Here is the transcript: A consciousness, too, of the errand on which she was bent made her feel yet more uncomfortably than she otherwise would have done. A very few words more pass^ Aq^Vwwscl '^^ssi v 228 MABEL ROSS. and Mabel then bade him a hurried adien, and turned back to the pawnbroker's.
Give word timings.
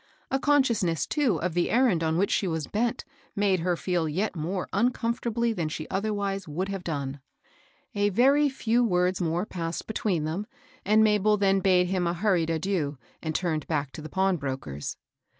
A 0.31 0.39
consciousness, 0.39 1.05
too, 1.05 1.39
of 1.43 1.53
the 1.53 1.69
errand 1.69 2.01
on 2.03 2.17
which 2.17 2.31
she 2.31 2.47
was 2.47 2.65
bent 2.65 3.05
made 3.35 3.59
her 3.59 3.77
feel 3.77 4.09
yet 4.09 4.35
more 4.35 4.67
uncomfortably 4.73 5.53
than 5.53 5.69
she 5.69 5.87
otherwise 5.91 6.47
would 6.47 6.69
have 6.69 6.83
done. 6.83 7.19
A 7.93 8.09
very 8.09 8.49
few 8.49 8.83
words 8.83 9.21
more 9.21 9.45
pass^ 9.45 9.83
Aq^Vwwscl 9.83 9.85
'^^ssi 9.85 9.87
v 9.87 9.93
228 9.93 10.19
MABEL 10.21 10.37
ROSS. 10.37 10.47
and 10.87 11.03
Mabel 11.03 11.37
then 11.37 11.59
bade 11.59 11.87
him 11.89 12.07
a 12.07 12.13
hurried 12.15 12.49
adien, 12.49 12.97
and 13.21 13.35
turned 13.35 13.67
back 13.67 13.91
to 13.91 14.01
the 14.01 14.09
pawnbroker's. 14.09 14.97